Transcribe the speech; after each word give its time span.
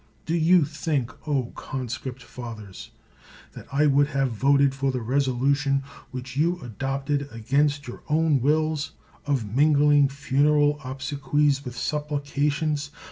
Do 0.25 0.33
you 0.35 0.65
think, 0.65 1.13
O 1.27 1.51
conscript 1.53 2.23
fathers, 2.23 2.89
that 3.51 3.67
I 3.71 3.85
would 3.85 4.07
have 4.07 4.31
voted 4.31 4.73
for 4.73 4.91
the 4.91 4.99
resolution 4.99 5.83
which 6.09 6.35
you 6.35 6.59
adopted 6.61 7.29
against 7.31 7.85
your 7.87 8.01
own 8.09 8.41
wills, 8.41 8.93
of 9.27 9.53
mingling 9.55 10.09
funeral 10.09 10.79
obse 10.83 11.13
quies 11.13 11.63
with 11.63 11.77
supplications? 11.77 12.89